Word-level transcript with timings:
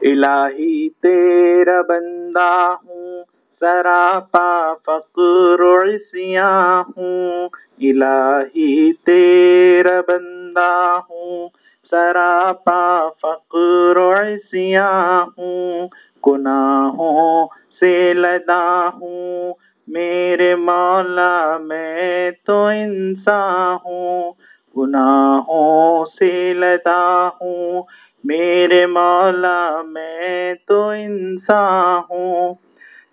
الہی 0.00 0.88
تیرا 0.88 1.80
بندہ 1.80 2.74
ہوں 2.84 3.22
سراپا 3.60 4.74
فقر 4.86 5.60
و 5.60 5.82
عصیاں 5.82 6.82
ہوں۔ 6.96 7.48
الہی 7.80 8.92
تیرا 8.92 10.00
بندہ 10.08 10.98
ہوں 11.10 11.48
سراپا 11.90 13.08
فقر 13.22 13.96
و 13.96 14.14
عصیاں 14.14 15.22
ہوں۔ 15.38 15.88
گناہوں 16.26 17.46
سے 17.80 18.14
لدا 18.14 18.88
ہوں، 19.00 19.52
میرے 19.88 20.54
مولا 20.54 21.56
میں 21.60 22.30
تو 22.46 22.66
انسان 22.66 23.76
ہوں۔ 23.84 24.32
گناہوں 24.76 26.04
سے 26.18 26.54
لدا 26.54 27.28
ہوں 27.40 27.82
میرے 28.24 28.86
مولا، 28.86 29.82
میں 29.82 30.54
تو 30.66 30.88
انسان 30.88 32.00
ہوں، 32.10 32.54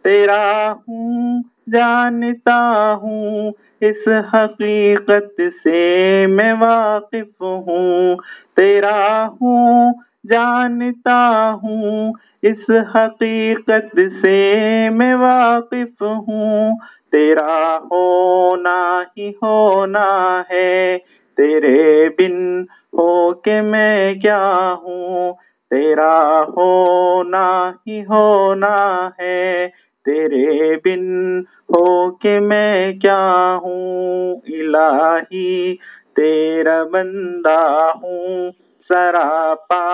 تیرا 0.04 0.72
ہوں، 0.72 1.44
جانتا 1.72 2.94
ہوں، 3.02 3.52
اس 3.82 4.08
حقیقت 4.34 5.42
سے 5.64 6.26
میں 6.30 6.54
واقف 6.54 7.42
ہوں، 7.42 8.16
تیرا 8.56 9.28
ہوں، 9.28 9.94
جانتا 10.30 11.52
ہوں، 11.64 12.14
اس 12.42 12.70
حقیقت 12.96 14.00
سے 14.22 14.90
میں 14.90 15.16
واقف 15.16 16.02
ہوں، 16.02 16.76
تیرا 17.12 17.78
ہونا 17.92 19.04
ہی 19.18 19.30
ہونا 19.30 20.42
ہے، 20.52 20.98
تیرے 21.38 22.10
بن 22.10 22.64
ہو 22.98 23.34
کے 23.34 23.62
میں 23.62 24.14
کیا 24.14 24.76
ہوں؟ 24.84 25.34
تیرا 25.70 26.42
ہونا 26.42 27.72
ہی 27.88 28.02
ہونا 28.02 29.10
ہے۔ 29.20 29.68
تیرے 30.06 30.76
بن 30.86 31.40
ہو 31.40 32.12
کے 32.12 32.40
میں 32.40 32.94
کیا 32.94 33.58
ہوں؟ 33.64 34.36
الہی، 34.48 35.76
تیرا 36.16 36.84
بندہ 36.84 37.92
ہوں۔ 38.04 38.52
سراپا، 38.88 39.86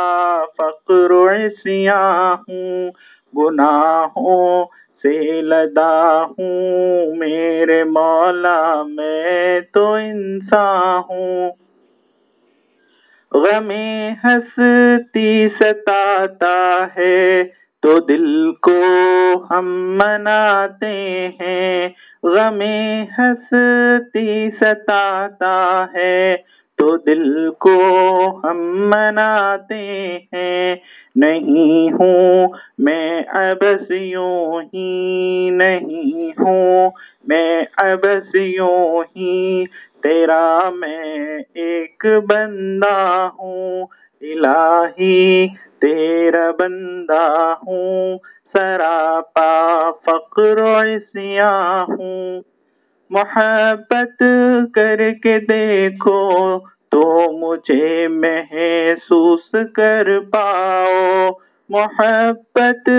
فقر 0.57 1.11
و 1.11 1.29
عصیاں 1.29 2.33
ہوں۔ 2.33 2.91
گناہوں 3.37 4.65
سے 5.03 5.41
لدا 5.41 6.23
ہوں۔ 6.23 7.15
میرے 7.15 7.83
مولا، 7.83 8.83
میں 8.83 9.59
تو 9.73 9.93
انسان 9.93 11.01
ہوں۔ 11.09 11.49
غم 13.31 13.71
ہستی 14.23 15.47
ستاتا 15.59 16.87
ہے 16.97 17.43
تو 17.81 17.99
دل 17.99 18.51
کو 18.61 18.81
ہم 19.51 19.97
مناتے 19.97 21.29
ہیں۔ 21.39 21.89
غم 22.23 22.61
ہستی 23.19 24.49
ستاتا 24.61 25.85
ہے 25.93 26.35
تو 26.77 26.97
دل 26.97 27.49
کو 27.59 27.79
ہم 28.43 28.89
مناتے 28.89 30.17
ہیں۔ 30.33 30.75
نہیں 31.15 31.91
ہوں 31.91 32.47
میں 32.77 33.21
ابس 33.27 33.91
یوں 33.91 34.61
ہی 34.73 35.49
نہیں 35.49 36.31
ہوں، 36.39 36.89
میں 37.27 37.63
ابس 37.77 38.35
یوں 38.35 39.03
ہی 39.15 39.65
تیرا 40.03 40.69
میں 40.75 41.03
ایک 41.53 41.90
بندہ 42.05 43.29
ہوں، 43.39 43.85
الہی 44.21 45.47
تیرا 45.81 46.51
بندہ 46.59 47.53
ہوں، 47.67 48.17
سراپا 48.53 49.91
فقر 50.05 50.57
و 50.57 50.75
عصیاں 50.75 51.83
ہوں۔ 51.83 52.41
محبت 53.09 54.23
کر 54.73 54.99
کے 55.23 55.39
دیکھو 55.39 56.59
تو 56.89 57.31
مجھے 57.37 58.07
محسوس 58.07 59.55
کر 59.73 60.07
پاؤ۔ 60.31 61.29
محبت 61.69 62.89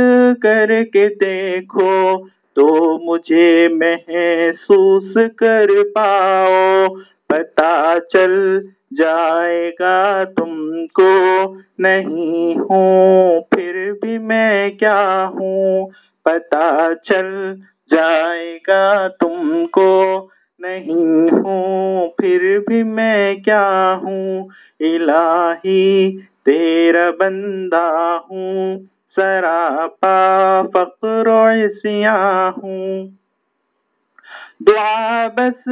کر 0.42 0.70
کے 0.92 1.08
دیکھو 1.20 2.18
تو 2.54 2.98
مجھے 3.04 3.68
محسوس 3.68 5.16
کر 5.36 5.66
پاؤ۔ 5.94 6.86
پتا 7.28 7.94
چل 8.12 8.58
جائے 8.98 9.70
گا 9.80 10.24
تم 10.36 10.86
کو 10.86 11.54
نہیں 11.78 12.58
ہوں، 12.58 13.40
پھر 13.40 13.92
بھی 14.02 14.18
میں 14.18 14.70
کیا 14.70 15.30
ہوں؟ 15.34 15.86
پتا 16.24 16.88
چل 17.08 17.54
جائے 17.90 18.58
گا 18.68 19.08
تم 19.20 19.66
کو 19.72 20.28
نہیں 20.58 21.30
ہوں، 21.32 22.08
پھر 22.08 22.58
بھی 22.66 22.82
میں 22.82 23.34
کیا 23.34 23.98
ہوں؟ 24.02 24.48
الہی 24.80 26.18
تیرا 26.44 27.10
بندہ 27.18 28.18
ہوں، 28.30 28.78
سراپا 29.16 30.62
فقر 30.72 31.26
و 31.26 31.46
عصیاں 31.46 32.50
ہوں۔ 32.62 33.21
دعا 34.66 35.26
بس 35.26 35.68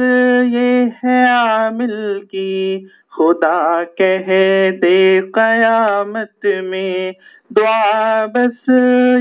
یہ 0.47 0.85
ہے 1.03 1.25
عامل 1.25 2.21
کی۔ 2.31 2.85
خدا 3.17 3.83
کہہ 3.97 4.69
دے 4.81 5.21
قیامت 5.33 6.45
میں۔ 6.63 7.11
دعا 7.55 8.25
بس 8.25 8.69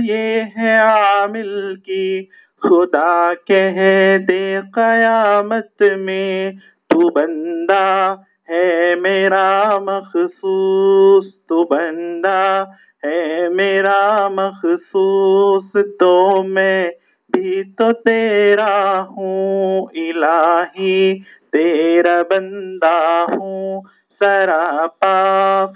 یہ 0.08 0.42
ہے 0.56 0.76
عامل 0.76 1.76
کی۔ 1.76 2.24
خدا 2.62 3.32
کہہ 3.46 4.18
دے 4.28 4.60
قیامت 4.74 5.82
میں۔ 5.98 6.52
تو 6.88 7.10
بندہ 7.10 8.14
ہے 8.48 8.94
میرا 8.94 9.78
مخصوص۔ 9.78 11.24
تو 11.48 11.64
بندہ 11.64 12.64
ہے 13.04 13.48
میرا 13.48 14.28
مخصوص۔ 14.28 15.76
تو 15.98 16.42
میں 16.42 16.90
بھی 17.32 17.62
تو 17.78 17.92
تیرا 18.04 19.00
ہوں 19.10 19.86
الہی 19.96 21.18
تیرا 21.52 22.20
بندہ 22.30 22.98
ہوں 23.30 23.80
سراپا 24.20 25.14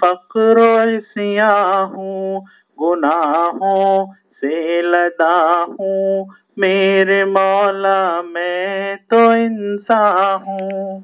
فقر 0.01 0.59
و 0.59 0.77
عصیاں 0.79 1.85
ہوں 1.87 2.41
گناہوں 2.81 4.07
سے 4.41 4.83
لدا 4.83 5.39
ہوں 5.71 6.25
میرے 6.57 7.25
مولا 7.25 8.21
میں 8.25 8.95
تو 9.09 9.29
انسان 9.29 10.43
ہوں 10.43 11.01